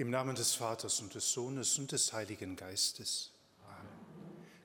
[0.00, 3.32] Im Namen des Vaters und des Sohnes und des Heiligen Geistes.
[3.66, 3.90] Amen.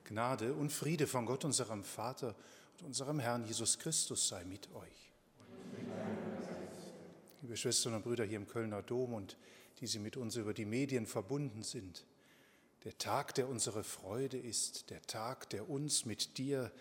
[0.04, 2.34] Gnade und Friede von Gott, unserem Vater
[2.78, 5.12] und unserem Herrn Jesus Christus sei mit euch.
[7.42, 9.36] Liebe Schwestern und Brüder hier im Kölner Dom und
[9.78, 12.06] die Sie mit uns über die Medien verbunden sind,
[12.84, 16.72] der Tag, der unsere Freude ist, der Tag, der uns mit dir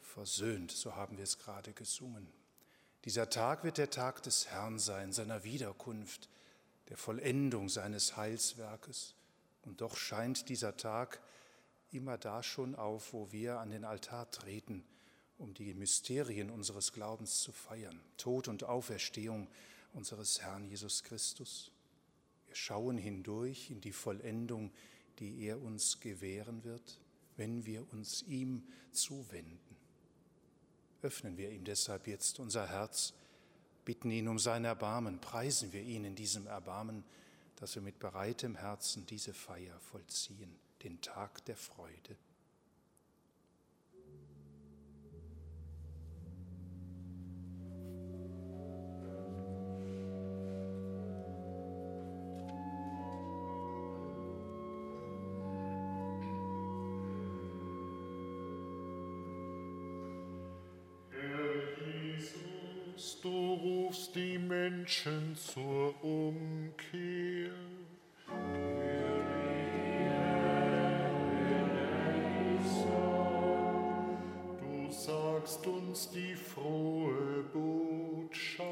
[0.00, 2.28] versöhnt, so haben wir es gerade gesungen.
[3.04, 6.28] Dieser Tag wird der Tag des Herrn sein, seiner Wiederkunft,
[6.88, 9.14] der Vollendung seines Heilswerkes.
[9.62, 11.20] Und doch scheint dieser Tag
[11.90, 14.84] immer da schon auf, wo wir an den Altar treten,
[15.38, 19.48] um die Mysterien unseres Glaubens zu feiern, Tod und Auferstehung
[19.92, 21.72] unseres Herrn Jesus Christus.
[22.46, 24.72] Wir schauen hindurch in die Vollendung,
[25.18, 26.98] die er uns gewähren wird,
[27.36, 29.76] wenn wir uns ihm zuwenden.
[31.02, 33.12] Öffnen wir ihm deshalb jetzt unser Herz,
[33.86, 37.04] bitten ihn um sein Erbarmen, preisen wir ihn in diesem Erbarmen,
[37.54, 42.16] dass wir mit bereitem Herzen diese Feier vollziehen, den Tag der Freude.
[64.76, 67.50] Menschen zur Umkehr.
[74.60, 78.66] Du sagst uns die frohe Botschaft.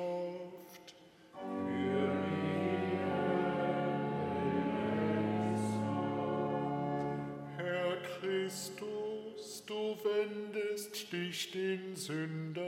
[7.57, 12.64] Herr Christus, du wendest dich den Sündern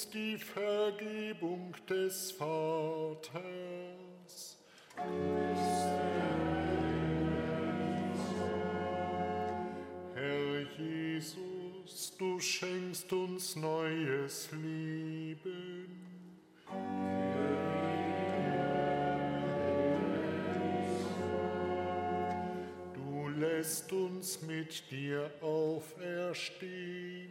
[0.00, 3.42] uns die Vergebung des Vaters.
[10.14, 16.00] Herr Jesus, du schenkst uns neues Leben.
[22.94, 27.29] Du lässt uns mit dir auferstehen.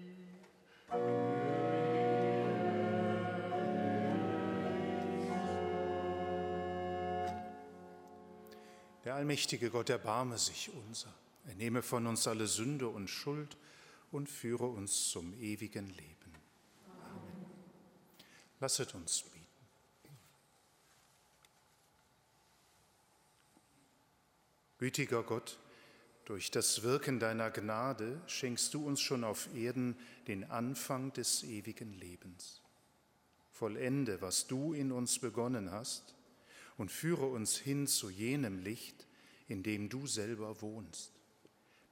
[9.19, 11.13] Allmächtige Gott erbarme sich unser.
[11.45, 13.57] Er nehme von uns alle Sünde und Schuld
[14.13, 16.33] und führe uns zum ewigen Leben.
[16.87, 17.45] Amen.
[18.61, 19.39] Lasset uns bieten.
[24.77, 25.59] Gütiger Gott,
[26.23, 31.93] durch das Wirken deiner Gnade schenkst du uns schon auf Erden den Anfang des ewigen
[31.99, 32.61] Lebens.
[33.51, 36.15] Vollende, was du in uns begonnen hast,
[36.77, 39.08] und führe uns hin zu jenem Licht,
[39.49, 41.11] in dem du selber wohnst.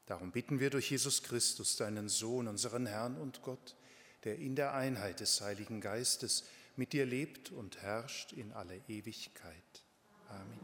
[0.06, 3.76] Darum bitten wir durch Jesus Christus, deinen Sohn, unseren Herrn und Gott,
[4.24, 6.46] der in der Einheit des Heiligen Geistes
[6.78, 9.84] mit dir lebt und herrscht in alle Ewigkeit.
[10.30, 10.60] Amen.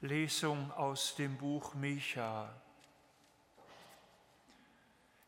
[0.00, 2.52] Lesung aus dem Buch Micha.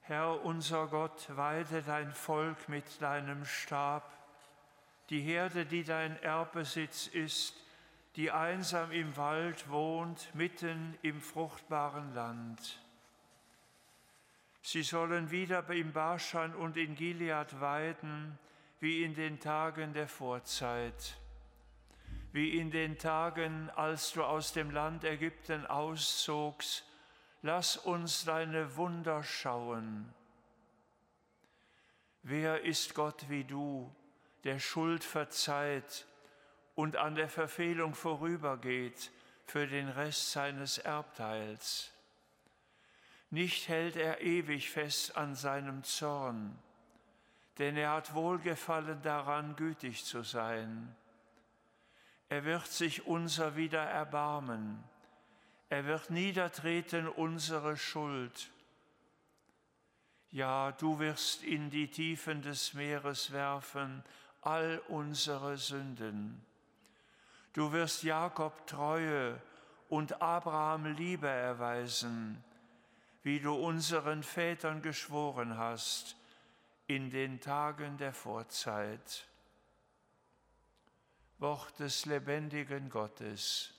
[0.03, 4.16] Herr unser Gott, weide dein Volk mit deinem Stab,
[5.11, 7.55] die Herde, die dein Erbbesitz ist,
[8.17, 12.81] die einsam im Wald wohnt, mitten im fruchtbaren Land.
[14.63, 18.39] Sie sollen wieder im Baschan und in Gilead weiden,
[18.81, 21.19] wie in den Tagen der Vorzeit
[22.37, 26.85] wie in den Tagen, als du aus dem Land Ägypten auszogst,
[27.41, 30.13] lass uns deine Wunder schauen.
[32.23, 33.91] Wer ist Gott wie du,
[34.47, 36.07] der Schuld verzeiht
[36.77, 39.11] und an der Verfehlung vorübergeht
[39.45, 41.91] für den Rest seines Erbteils?
[43.31, 46.57] Nicht hält er ewig fest an seinem Zorn,
[47.59, 50.95] denn er hat Wohlgefallen daran, gütig zu sein.
[52.29, 54.83] Er wird sich unser wieder erbarmen.
[55.71, 58.49] Er wird niedertreten unsere Schuld.
[60.31, 64.05] Ja, du wirst in die Tiefen des Meeres werfen
[64.43, 66.45] all unsere Sünden.
[67.53, 69.41] Du wirst Jakob Treue
[69.89, 72.43] und Abraham Liebe erweisen,
[73.23, 76.17] wie du unseren Vätern geschworen hast
[76.87, 79.27] in den Tagen der Vorzeit.
[81.39, 83.76] Wort des lebendigen Gottes.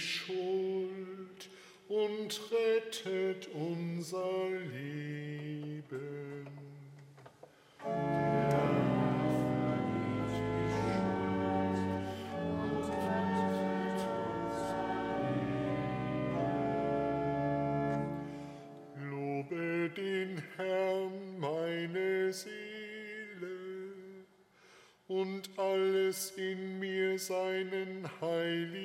[0.00, 1.50] Schuld
[1.88, 6.46] und rettet unser Leben.
[19.10, 22.50] Lobe den Herrn, meine Seele,
[25.08, 28.79] und alles in mir seinen heiligen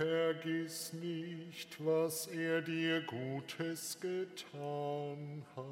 [0.00, 5.66] vergiss nicht, was er dir Gutes getan hat.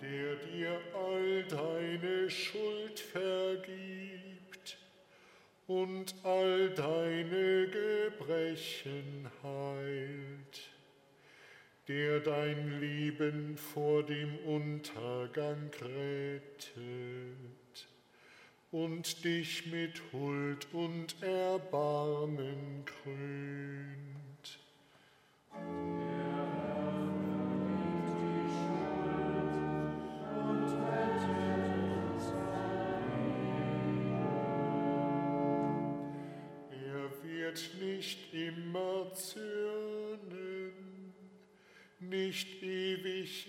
[0.00, 4.78] der dir all deine Schuld vergibt
[5.66, 10.77] und all deine Gebrechen heilt,
[11.88, 16.68] der dein Leben vor dem Untergang rettet
[18.70, 24.27] und dich mit Huld und Erbarmen krönt.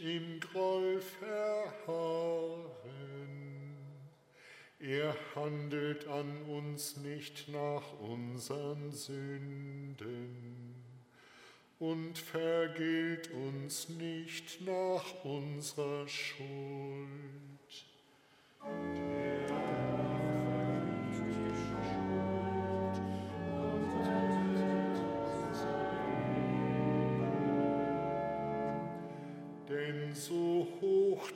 [0.02, 2.70] Im Groll verharren.
[4.80, 10.76] Er handelt an uns nicht nach unseren Sünden
[11.80, 17.00] und vergilt uns nicht nach unserer Schuld.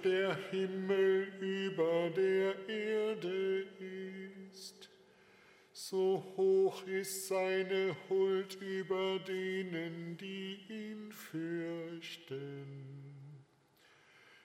[0.03, 3.65] Der Himmel über der Erde
[4.49, 4.89] ist,
[5.71, 12.93] so hoch ist seine Huld über denen, die ihn fürchten.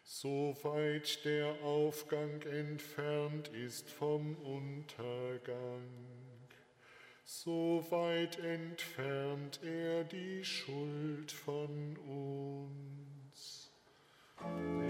[0.04, 5.88] So weit der Aufgang entfernt ist vom Untergang,
[7.24, 13.70] so weit entfernt er die Schuld von uns.
[14.40, 14.87] Ruhm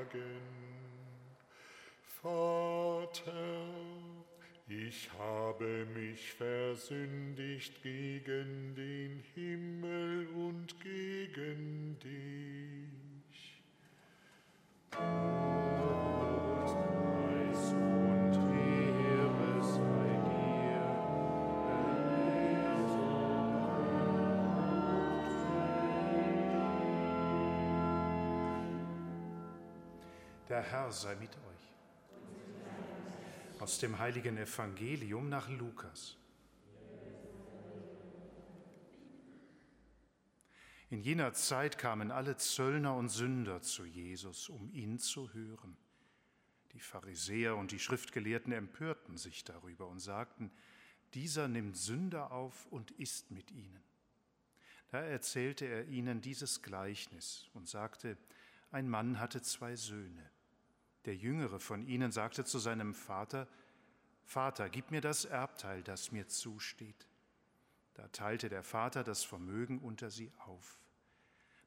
[0.00, 0.40] sagen,
[2.22, 3.32] Vater,
[4.68, 12.50] ich habe mich versündigt gegen den Himmel und gegen dich.
[30.50, 31.60] Der Herr sei mit euch.
[33.60, 36.16] Aus dem heiligen Evangelium nach Lukas.
[40.88, 45.76] In jener Zeit kamen alle Zöllner und Sünder zu Jesus, um ihn zu hören.
[46.72, 50.50] Die Pharisäer und die Schriftgelehrten empörten sich darüber und sagten,
[51.14, 53.84] dieser nimmt Sünder auf und isst mit ihnen.
[54.88, 58.16] Da erzählte er ihnen dieses Gleichnis und sagte,
[58.72, 60.28] ein Mann hatte zwei Söhne.
[61.06, 63.48] Der jüngere von ihnen sagte zu seinem Vater,
[64.24, 67.06] Vater, gib mir das Erbteil, das mir zusteht.
[67.94, 70.78] Da teilte der Vater das Vermögen unter sie auf.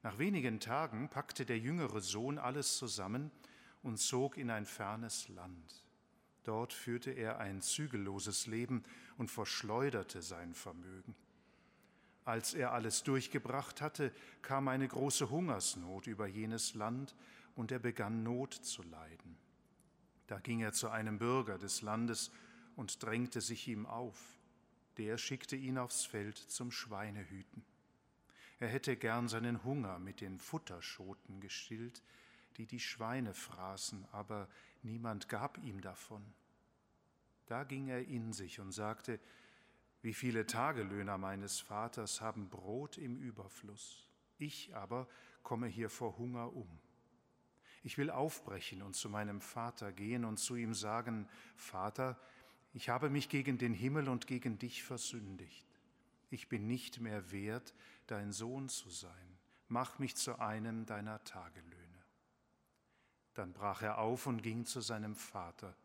[0.02, 3.30] Nach wenigen Tagen packte der jüngere Sohn alles zusammen
[3.82, 5.84] und zog in ein fernes Land.
[6.44, 8.82] Dort führte er ein zügelloses Leben
[9.16, 11.14] und verschleuderte sein Vermögen.
[12.24, 14.12] Als er alles durchgebracht hatte,
[14.42, 17.14] kam eine große Hungersnot über jenes Land
[17.54, 19.36] und er begann Not zu leiden.
[20.26, 22.30] Da ging er zu einem Bürger des Landes
[22.76, 24.38] und drängte sich ihm auf.
[24.96, 27.64] Der schickte ihn aufs Feld zum Schweinehüten.
[28.60, 32.02] Er hätte gern seinen Hunger mit den Futterschoten gestillt,
[32.56, 34.48] die die Schweine fraßen, aber
[34.82, 36.24] niemand gab ihm davon.
[37.46, 39.20] Da ging er in sich und sagte,
[40.02, 44.08] wie viele Tagelöhner meines Vaters haben Brot im Überfluss,
[44.38, 45.08] ich aber
[45.42, 46.68] komme hier vor Hunger um.
[47.84, 52.18] Ich will aufbrechen und zu meinem Vater gehen und zu ihm sagen, Vater,
[52.72, 55.66] ich habe mich gegen den Himmel und gegen dich versündigt.
[56.30, 57.74] Ich bin nicht mehr wert,
[58.06, 59.38] dein Sohn zu sein.
[59.68, 61.74] Mach mich zu einem deiner Tagelöhne.
[63.34, 65.76] Dann brach er auf und ging zu seinem Vater.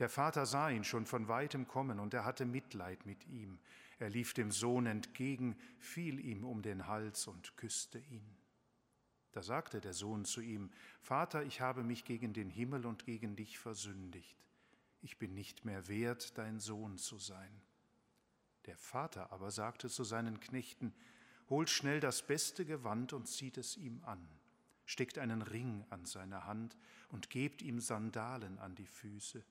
[0.00, 3.60] Der Vater sah ihn schon von weitem kommen und er hatte Mitleid mit ihm.
[4.00, 8.35] Er lief dem Sohn entgegen, fiel ihm um den Hals und küsste ihn.
[9.36, 10.70] Da sagte der Sohn zu ihm,
[11.02, 14.34] Vater, ich habe mich gegen den Himmel und gegen dich versündigt.
[15.02, 17.60] Ich bin nicht mehr wert, dein Sohn zu sein.
[18.64, 20.94] Der Vater aber sagte zu seinen Knechten,
[21.50, 24.26] Holt schnell das beste Gewand und zieht es ihm an,
[24.86, 26.74] steckt einen Ring an seine Hand
[27.10, 29.44] und gebt ihm Sandalen an die Füße.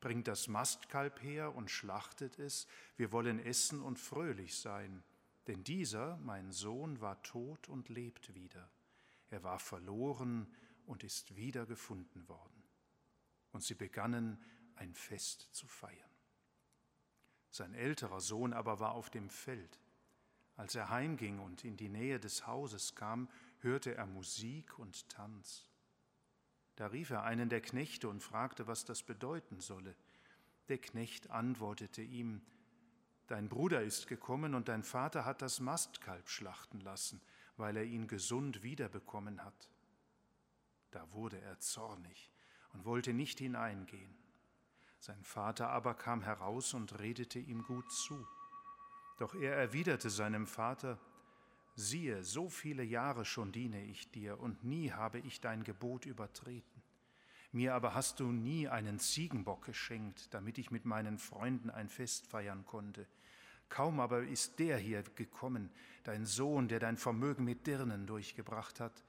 [0.00, 2.66] Bringt das Mastkalb her und schlachtet es,
[2.96, 5.04] wir wollen essen und fröhlich sein.
[5.46, 8.68] Denn dieser, mein Sohn, war tot und lebt wieder.
[9.30, 10.52] Er war verloren
[10.86, 12.62] und ist wiedergefunden worden.
[13.52, 14.42] Und sie begannen
[14.76, 16.10] ein Fest zu feiern.
[17.50, 19.80] Sein älterer Sohn aber war auf dem Feld.
[20.56, 23.28] Als er heimging und in die Nähe des Hauses kam,
[23.60, 25.68] hörte er Musik und Tanz.
[26.76, 29.96] Da rief er einen der Knechte und fragte, was das bedeuten solle.
[30.68, 32.42] Der Knecht antwortete ihm,
[33.26, 37.20] Dein Bruder ist gekommen und dein Vater hat das Mastkalb schlachten lassen,
[37.58, 39.68] weil er ihn gesund wiederbekommen hat.
[40.90, 42.30] Da wurde er zornig
[42.72, 44.14] und wollte nicht hineingehen.
[45.00, 48.26] Sein Vater aber kam heraus und redete ihm gut zu.
[49.18, 50.98] Doch er erwiderte seinem Vater,
[51.74, 56.82] siehe, so viele Jahre schon diene ich dir, und nie habe ich dein Gebot übertreten.
[57.52, 62.26] Mir aber hast du nie einen Ziegenbock geschenkt, damit ich mit meinen Freunden ein Fest
[62.26, 63.06] feiern konnte.
[63.68, 65.70] Kaum aber ist der hier gekommen,
[66.04, 69.04] dein Sohn, der dein Vermögen mit Dirnen durchgebracht hat,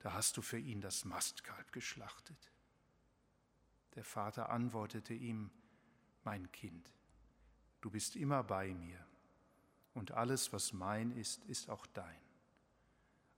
[0.00, 2.50] da hast du für ihn das Mastkalb geschlachtet.
[3.94, 5.50] Der Vater antwortete ihm,
[6.24, 6.92] mein Kind,
[7.80, 9.04] du bist immer bei mir
[9.94, 12.20] und alles, was mein ist, ist auch dein.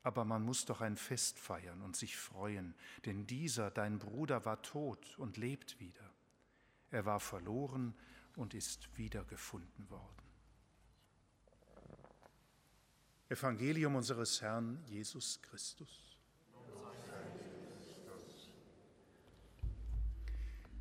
[0.05, 2.75] Aber man muss doch ein Fest feiern und sich freuen,
[3.07, 6.13] denn dieser, dein Bruder, war tot und lebt wieder.
[6.91, 7.95] Er war verloren
[8.37, 10.22] und ist wiedergefunden worden.
[13.33, 16.19] Evangelium unseres Herrn Jesus Christus.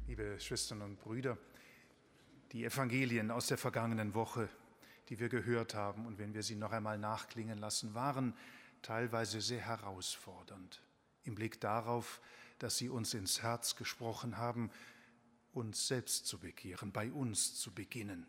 [0.05, 1.37] Liebe Schwestern und Brüder,
[2.51, 4.49] die Evangelien aus der vergangenen Woche,
[5.07, 8.35] die wir gehört haben und wenn wir sie noch einmal nachklingen lassen, waren
[8.81, 10.81] teilweise sehr herausfordernd
[11.23, 12.19] im Blick darauf,
[12.59, 14.71] dass sie uns ins Herz gesprochen haben,
[15.53, 18.27] uns selbst zu bekehren, bei uns zu beginnen.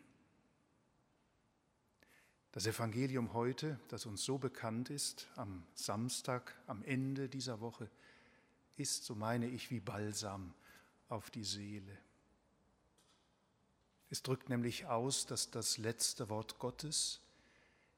[2.53, 7.89] Das Evangelium heute, das uns so bekannt ist, am Samstag, am Ende dieser Woche,
[8.77, 10.53] ist, so meine ich, wie Balsam
[11.09, 11.97] auf die Seele.
[14.11, 17.21] Es drückt nämlich aus, dass das letzte Wort Gottes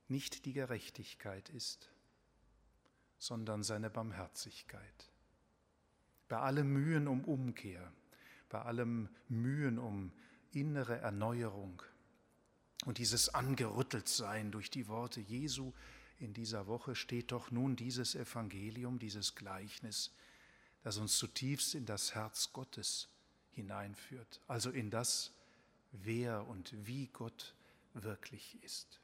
[0.07, 1.89] nicht die Gerechtigkeit ist,
[3.17, 5.11] sondern seine Barmherzigkeit.
[6.29, 7.91] Bei allem Mühen um Umkehr,
[8.47, 10.13] bei allem Mühen um
[10.53, 11.81] innere Erneuerung
[12.85, 15.73] und dieses Angerütteltsein durch die Worte Jesu
[16.19, 20.11] in dieser Woche steht doch nun dieses Evangelium, dieses Gleichnis
[20.85, 23.09] das uns zutiefst in das Herz Gottes
[23.53, 25.33] hineinführt, also in das,
[25.91, 27.55] wer und wie Gott
[27.95, 28.99] wirklich ist.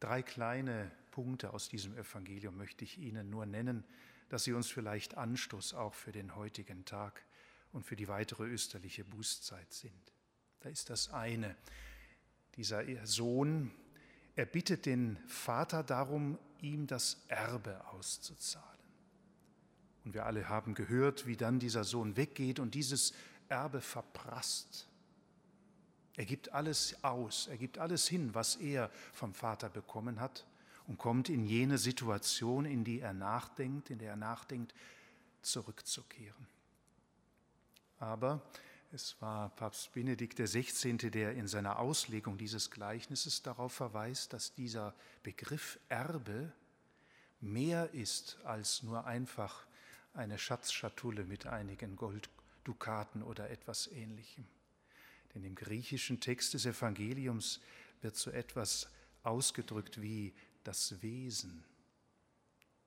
[0.00, 3.84] Drei kleine Punkte aus diesem Evangelium möchte ich Ihnen nur nennen,
[4.28, 7.24] dass sie uns vielleicht Anstoß auch für den heutigen Tag
[7.70, 10.12] und für die weitere österliche Bußzeit sind.
[10.58, 11.54] Da ist das eine.
[12.56, 13.70] Dieser Sohn,
[14.36, 18.68] er bittet den Vater darum, ihm das Erbe auszuzahlen.
[20.04, 23.14] Und wir alle haben gehört, wie dann dieser Sohn weggeht und dieses
[23.48, 24.88] Erbe verprasst.
[26.16, 30.46] Er gibt alles aus, er gibt alles hin, was er vom Vater bekommen hat
[30.86, 34.74] und kommt in jene Situation, in die er nachdenkt, in der er nachdenkt,
[35.42, 36.46] zurückzukehren.
[37.98, 38.42] Aber
[38.94, 44.94] es war Papst Benedikt XVI., der in seiner Auslegung dieses Gleichnisses darauf verweist, dass dieser
[45.24, 46.52] Begriff Erbe
[47.40, 49.66] mehr ist als nur einfach
[50.14, 52.30] eine Schatzschatulle mit einigen Gold,
[52.62, 54.46] Dukaten oder etwas ähnlichem.
[55.34, 57.60] Denn im griechischen Text des Evangeliums
[58.00, 58.88] wird so etwas
[59.24, 61.64] ausgedrückt wie das Wesen.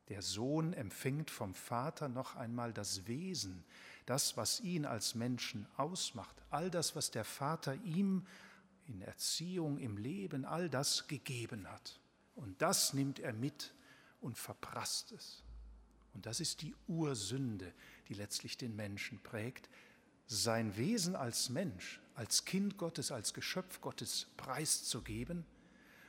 [0.07, 3.65] Der Sohn empfängt vom Vater noch einmal das Wesen,
[4.07, 8.25] das, was ihn als Menschen ausmacht, all das, was der Vater ihm
[8.87, 11.99] in Erziehung, im Leben, all das gegeben hat.
[12.35, 13.73] Und das nimmt er mit
[14.21, 15.43] und verprasst es.
[16.13, 17.73] Und das ist die Ursünde,
[18.07, 19.69] die letztlich den Menschen prägt,
[20.25, 25.45] sein Wesen als Mensch, als Kind Gottes, als Geschöpf Gottes preiszugeben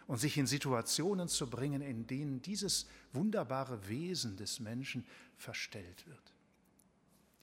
[0.06, 5.04] und sich in Situationen zu bringen, in denen dieses wunderbare Wesen des Menschen
[5.36, 6.32] verstellt wird.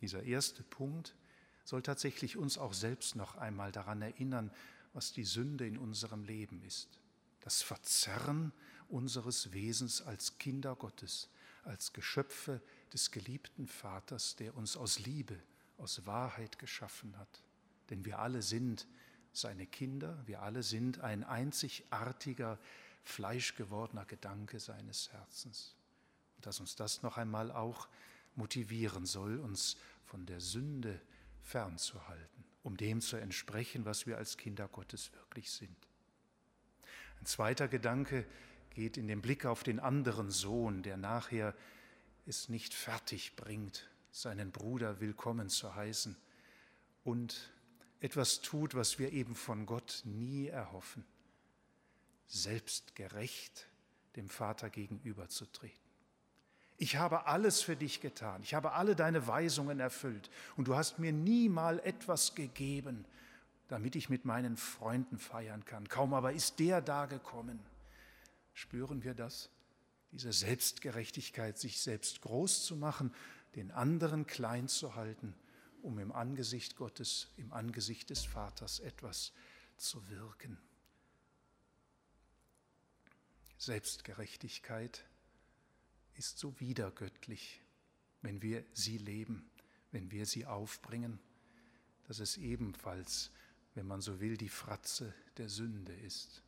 [0.06, 1.16] Dieser erste Punkt
[1.64, 4.52] soll tatsächlich uns auch selbst noch einmal daran erinnern,
[4.94, 7.00] was die Sünde in unserem Leben ist.
[7.40, 8.54] Das Verzerren
[8.88, 11.28] unseres Wesens als Kinder Gottes,
[11.64, 12.62] als Geschöpfe
[12.94, 15.40] des geliebten Vaters, der uns aus Liebe,
[15.80, 17.42] aus Wahrheit geschaffen hat.
[17.90, 18.86] Denn wir alle sind
[19.34, 22.60] seine Kinder, wir alle sind ein einzigartiger,
[23.06, 25.74] fleischgewordener Gedanke seines Herzens.
[26.36, 27.88] Und dass uns das noch einmal auch
[28.36, 31.00] motivieren soll, uns von der Sünde
[31.42, 35.78] fernzuhalten, um dem zu entsprechen, was wir als Kinder Gottes wirklich sind.
[37.20, 38.26] Ein zweiter Gedanke
[38.72, 41.56] geht in den Blick auf den anderen Sohn, der nachher
[42.26, 46.16] es nicht fertig bringt, seinen Bruder willkommen zu heißen
[47.04, 47.54] und
[48.00, 51.06] etwas tut, was wir eben von Gott nie erhoffen,
[52.28, 53.68] selbstgerecht
[54.16, 55.85] dem Vater gegenüberzutreten.
[56.78, 61.00] Ich habe alles für dich getan, ich habe alle deine Weisungen erfüllt und du hast
[61.00, 63.06] mir nie mal etwas gegeben,
[63.70, 65.88] damit ich mit meinen Freunden feiern kann.
[65.88, 67.60] Kaum aber ist der da gekommen.
[68.54, 69.50] Spüren wir das?
[70.12, 73.14] Diese Selbstgerechtigkeit, sich selbst groß zu machen,
[73.56, 75.34] den anderen klein zu halten,
[75.82, 79.32] um im Angesicht Gottes, im Angesicht des Vaters etwas
[79.78, 80.58] zu wirken.
[83.58, 85.06] Selbstgerechtigkeit
[86.16, 87.62] ist so wiedergöttlich,
[88.22, 89.50] wenn wir sie leben,
[89.92, 91.20] wenn wir sie aufbringen,
[92.08, 93.32] dass es ebenfalls,
[93.74, 96.44] wenn man so will, die Fratze der Sünde ist.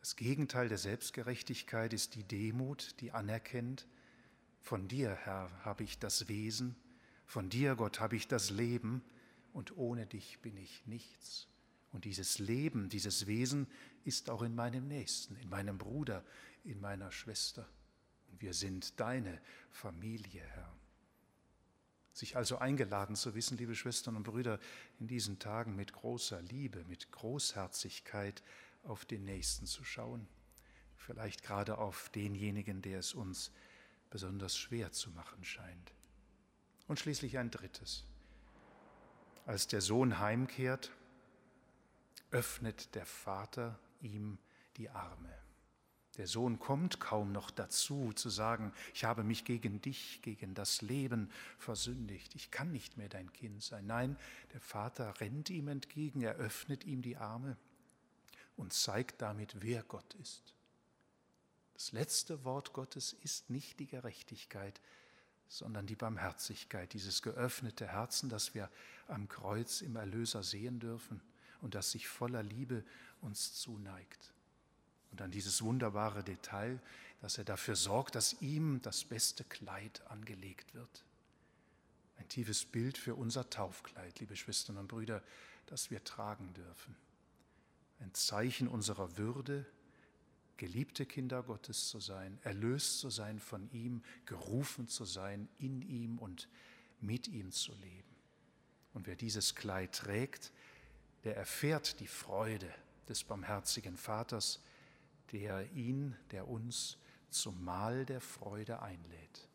[0.00, 3.86] Das Gegenteil der Selbstgerechtigkeit ist die Demut, die anerkennt,
[4.60, 6.74] von dir, Herr, habe ich das Wesen,
[7.24, 9.02] von dir, Gott, habe ich das Leben,
[9.52, 11.48] und ohne dich bin ich nichts.
[11.90, 13.66] Und dieses Leben, dieses Wesen
[14.04, 16.24] ist auch in meinem Nächsten, in meinem Bruder,
[16.62, 17.66] in meiner Schwester.
[18.38, 20.72] Wir sind deine Familie, Herr.
[22.12, 24.58] Sich also eingeladen zu wissen, liebe Schwestern und Brüder,
[24.98, 28.42] in diesen Tagen mit großer Liebe, mit Großherzigkeit
[28.84, 30.26] auf den Nächsten zu schauen.
[30.96, 33.52] Vielleicht gerade auf denjenigen, der es uns
[34.08, 35.92] besonders schwer zu machen scheint.
[36.88, 38.04] Und schließlich ein drittes.
[39.44, 40.90] Als der Sohn heimkehrt,
[42.30, 44.38] öffnet der Vater ihm
[44.76, 45.45] die Arme.
[46.16, 50.80] Der Sohn kommt kaum noch dazu zu sagen, ich habe mich gegen dich, gegen das
[50.80, 53.86] Leben versündigt, ich kann nicht mehr dein Kind sein.
[53.86, 54.16] Nein,
[54.52, 57.56] der Vater rennt ihm entgegen, er öffnet ihm die Arme
[58.56, 60.54] und zeigt damit, wer Gott ist.
[61.74, 64.80] Das letzte Wort Gottes ist nicht die Gerechtigkeit,
[65.48, 68.70] sondern die Barmherzigkeit, dieses geöffnete Herzen, das wir
[69.08, 71.20] am Kreuz im Erlöser sehen dürfen
[71.60, 72.82] und das sich voller Liebe
[73.20, 74.32] uns zuneigt.
[75.16, 76.78] Und dann dieses wunderbare Detail,
[77.22, 81.06] dass er dafür sorgt, dass ihm das beste Kleid angelegt wird.
[82.18, 85.22] Ein tiefes Bild für unser Taufkleid, liebe Schwestern und Brüder,
[85.64, 86.94] das wir tragen dürfen.
[88.00, 89.64] Ein Zeichen unserer Würde,
[90.58, 96.18] geliebte Kinder Gottes zu sein, erlöst zu sein von ihm, gerufen zu sein, in ihm
[96.18, 96.46] und
[97.00, 98.16] mit ihm zu leben.
[98.92, 100.52] Und wer dieses Kleid trägt,
[101.24, 102.70] der erfährt die Freude
[103.08, 104.60] des barmherzigen Vaters,
[105.32, 106.98] der ihn, der uns
[107.30, 109.48] zum Mahl der Freude einlädt.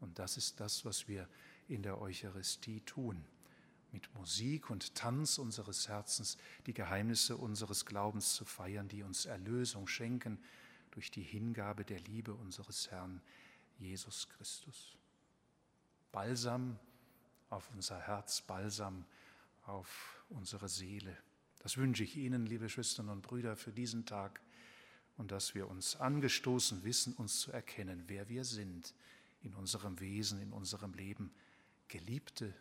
[0.00, 1.28] Und das ist das, was wir
[1.68, 3.24] in der Eucharistie tun.
[3.90, 9.86] Mit Musik und Tanz unseres Herzens die Geheimnisse unseres Glaubens zu feiern, die uns Erlösung
[9.86, 10.38] schenken
[10.90, 13.20] durch die Hingabe der Liebe unseres Herrn
[13.78, 14.96] Jesus Christus.
[16.12, 16.78] Balsam
[17.50, 19.04] auf unser Herz, Balsam
[19.64, 21.16] auf unsere Seele.
[21.60, 24.40] Das wünsche ich Ihnen, liebe Schwestern und Brüder, für diesen Tag
[25.18, 28.94] und dass wir uns angestoßen wissen, uns zu erkennen, wer wir sind
[29.42, 31.34] in unserem Wesen, in unserem Leben,
[31.88, 32.54] geliebte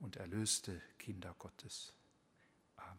[0.00, 1.94] und erlöste Kinder Gottes.
[2.76, 2.98] Amen.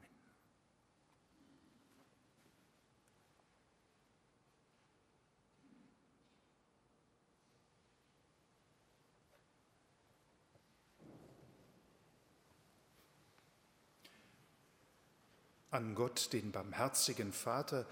[15.70, 17.86] An Gott, den barmherzigen Vater,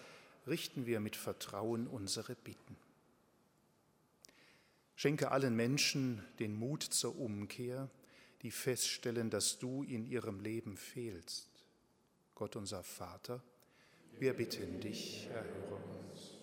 [0.47, 2.77] richten wir mit Vertrauen unsere Bitten.
[4.95, 7.89] Schenke allen Menschen den Mut zur Umkehr,
[8.41, 11.47] die feststellen, dass du in ihrem Leben fehlst.
[12.35, 13.41] Gott unser Vater,
[14.17, 16.35] wir bitten dich, erhöre uns.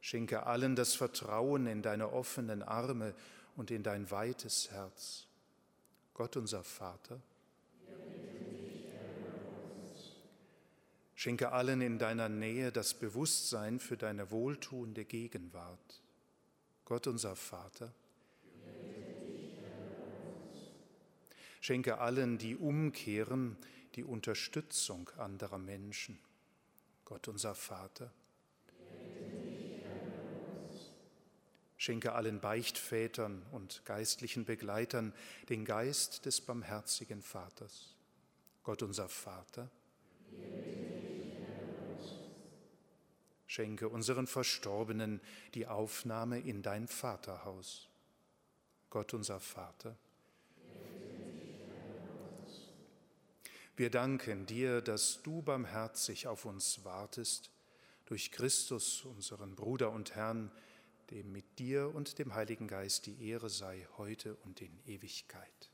[0.00, 3.14] Schenke allen das Vertrauen in deine offenen Arme
[3.56, 5.26] und in dein weites Herz.
[6.14, 7.20] Gott unser Vater,
[11.20, 16.00] Schenke allen in deiner Nähe das Bewusstsein für deine wohltuende Gegenwart.
[16.86, 17.92] Gott unser Vater.
[21.60, 23.58] Schenke allen, die umkehren,
[23.96, 26.18] die Unterstützung anderer Menschen.
[27.04, 28.10] Gott unser Vater.
[31.76, 35.12] Schenke allen Beichtvätern und geistlichen Begleitern
[35.50, 37.94] den Geist des barmherzigen Vaters.
[38.62, 39.68] Gott unser Vater.
[43.50, 45.20] Schenke unseren Verstorbenen
[45.54, 47.88] die Aufnahme in dein Vaterhaus.
[48.90, 49.96] Gott unser Vater.
[53.74, 57.50] Wir danken dir, dass du barmherzig auf uns wartest,
[58.04, 60.52] durch Christus, unseren Bruder und Herrn,
[61.10, 65.70] dem mit dir und dem Heiligen Geist die Ehre sei heute und in Ewigkeit.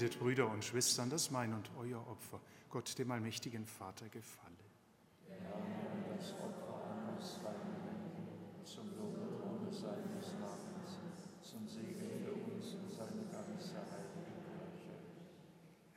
[0.00, 4.56] Betet, Brüder und Schwestern, dass mein und euer Opfer Gott, dem allmächtigen Vater, gefalle.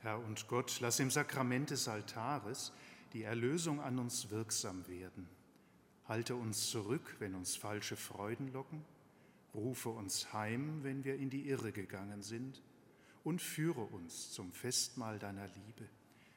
[0.00, 2.72] Herr und Gott, lass im Sakrament des Altares
[3.14, 5.26] die Erlösung an uns wirksam werden.
[6.06, 8.84] Halte uns zurück, wenn uns falsche Freuden locken.
[9.54, 12.60] Rufe uns heim, wenn wir in die Irre gegangen sind
[13.24, 15.88] und führe uns zum Festmahl deiner Liebe.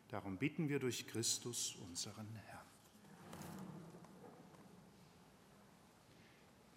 [0.07, 2.65] Darum bitten wir durch Christus, unseren Herrn.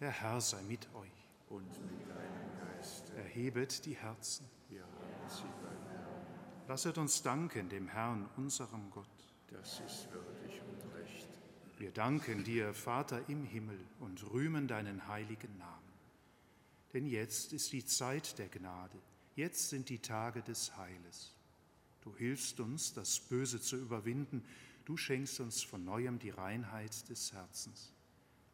[0.01, 1.09] Der Herr sei mit euch.
[1.49, 3.09] Und mit deinem Geist.
[3.11, 4.45] Erhebet die Herzen.
[4.69, 4.85] Ja,
[5.27, 6.25] sie beim Herrn.
[6.67, 9.07] Lasset uns danken dem Herrn, unserem Gott.
[9.49, 11.27] Das ist würdig und recht.
[11.77, 15.91] Wir danken dir, Vater im Himmel, und rühmen deinen heiligen Namen.
[16.93, 18.97] Denn jetzt ist die Zeit der Gnade
[19.35, 21.33] Jetzt sind die Tage des Heiles.
[22.01, 24.43] Du hilfst uns, das Böse zu überwinden.
[24.85, 27.93] Du schenkst uns von neuem die Reinheit des Herzens.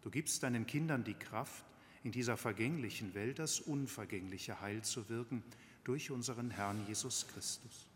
[0.02, 1.64] Du gibst deinen Kindern die Kraft,
[2.04, 5.44] in dieser vergänglichen Welt das unvergängliche Heil zu wirken
[5.84, 7.88] durch unseren Herrn Jesus Christus.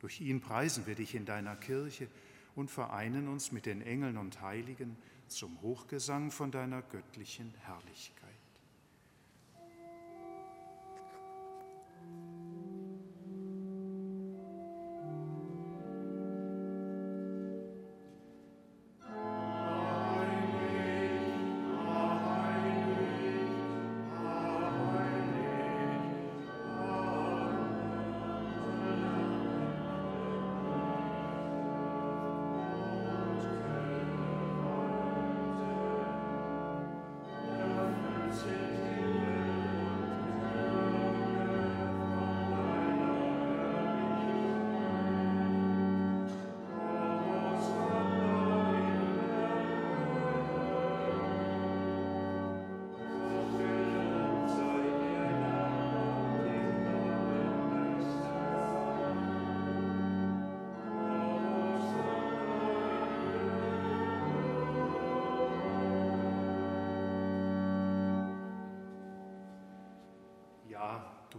[0.00, 2.08] Durch ihn preisen wir dich in deiner Kirche
[2.54, 4.96] und vereinen uns mit den Engeln und Heiligen
[5.28, 8.29] zum Hochgesang von deiner göttlichen Herrlichkeit.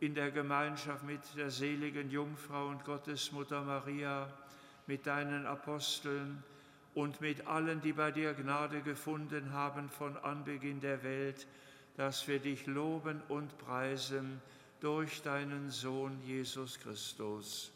[0.00, 4.32] in der Gemeinschaft mit der seligen Jungfrau und Gottesmutter Maria,
[4.86, 6.42] mit deinen Aposteln
[6.94, 11.46] und mit allen, die bei dir Gnade gefunden haben von Anbeginn der Welt,
[11.96, 14.40] dass wir dich loben und preisen
[14.80, 17.70] durch deinen Sohn Jesus Christus.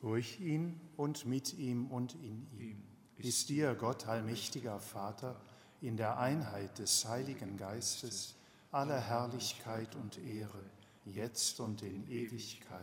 [0.00, 2.82] Durch ihn und mit ihm und in ihm
[3.18, 5.40] ist dir, Gott allmächtiger Vater,
[5.80, 8.34] in der Einheit des Heiligen Geistes,
[8.72, 10.62] aller Herrlichkeit und Ehre,
[11.04, 12.80] jetzt und in Ewigkeit.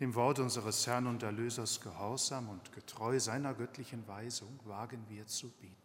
[0.00, 5.50] Dem Wort unseres Herrn und Erlösers gehorsam und getreu seiner göttlichen Weisung wagen wir zu
[5.50, 5.76] bieten.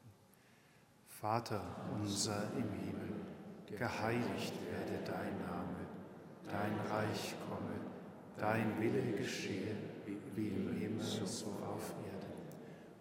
[1.09, 1.61] Vater
[1.93, 3.13] unser im Himmel,
[3.67, 5.85] geheiligt werde dein Name,
[6.45, 7.75] dein Reich komme,
[8.37, 9.75] dein Wille geschehe,
[10.33, 12.04] wie im Himmel so auf Erden.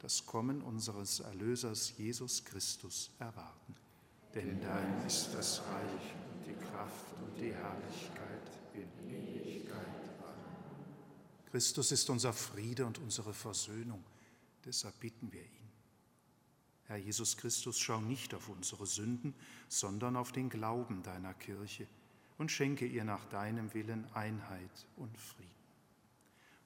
[0.00, 3.74] das Kommen unseres Erlösers Jesus Christus erwarten.
[4.34, 9.86] Denn dein ist das Reich und die Kraft und die Herrlichkeit in Ewigkeit.
[11.50, 14.04] Christus ist unser Friede und unsere Versöhnung.
[14.64, 15.68] Deshalb bitten wir ihn.
[16.84, 19.34] Herr Jesus Christus, schau nicht auf unsere Sünden,
[19.68, 21.86] sondern auf den Glauben deiner Kirche
[22.38, 25.48] und schenke ihr nach deinem Willen Einheit und Frieden.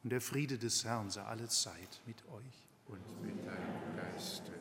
[0.04, 4.52] Und der Friede des Herrn sei alle Zeit mit euch und mit deinem Geiste.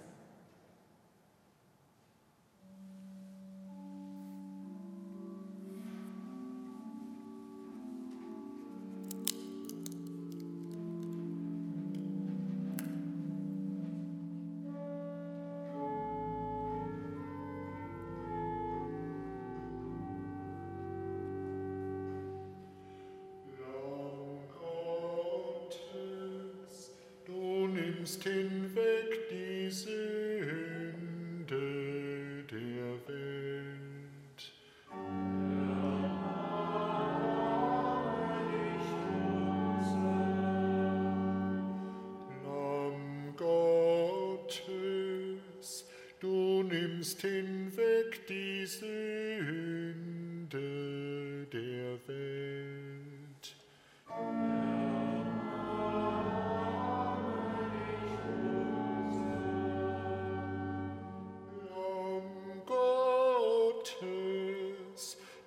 [47.01, 48.91] Nimmst hinweg die Sünde
[51.51, 53.55] der Welt.
[61.73, 63.97] Lamm Gottes,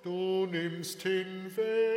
[0.03, 1.94] du nimmst hinweg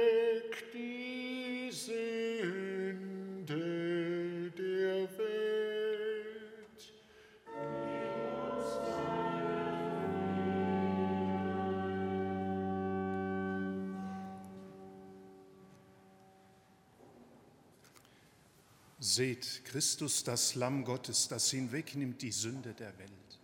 [19.18, 23.40] Seht, Christus, das Lamm Gottes, das hinwegnimmt die Sünde der Welt.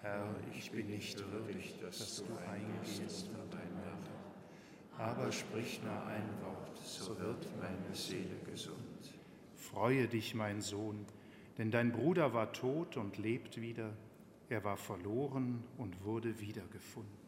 [0.00, 6.26] Herr, ich bin nicht würdig, dass du eingehst unter mein Dach, aber sprich nur ein
[6.40, 9.12] Wort, so wird meine Seele gesund.
[9.56, 11.04] Freue dich, mein Sohn,
[11.58, 13.94] denn dein Bruder war tot und lebt wieder,
[14.48, 17.27] er war verloren und wurde wiedergefunden.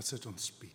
[0.00, 0.74] Lasset uns beten.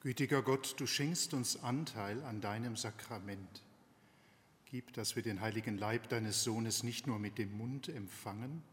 [0.00, 3.62] Gütiger Gott, du schenkst uns Anteil an deinem Sakrament.
[4.64, 8.64] Gib, dass wir den heiligen Leib deines Sohnes nicht nur mit dem Mund empfangen,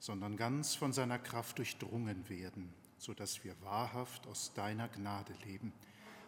[0.00, 5.72] sondern ganz von seiner Kraft durchdrungen werden, sodass wir wahrhaft aus deiner Gnade leben.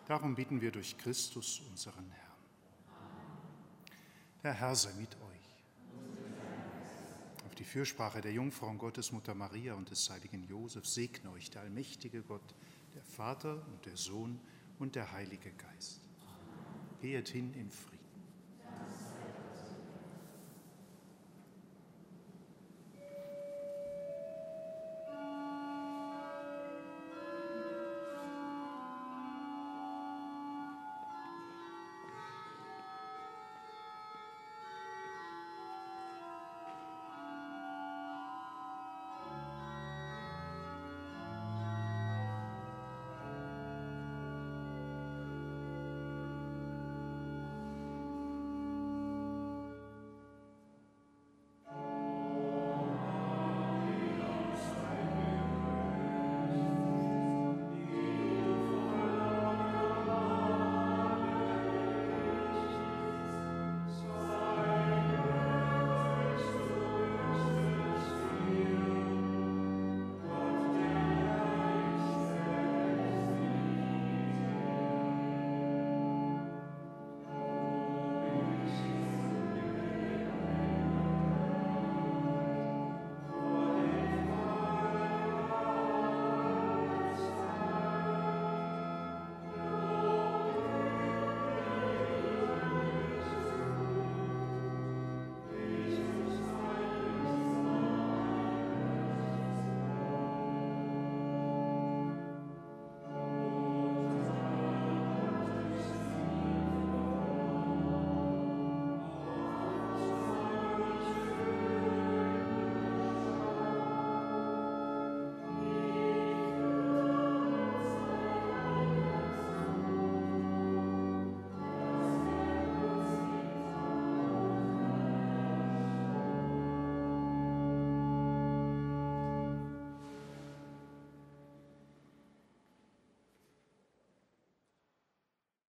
[0.07, 2.33] Darum bitten wir durch Christus, unseren Herrn.
[4.43, 5.34] Der Herr sei mit euch
[7.55, 12.21] auf die Fürsprache der Jungfrau Gottesmutter Maria und des heiligen Josef segne euch der allmächtige
[12.23, 12.53] Gott,
[12.97, 14.41] der Vater und der Sohn
[14.81, 16.01] und der Heilige Geist.
[17.01, 17.94] Gehet hin in Frieden.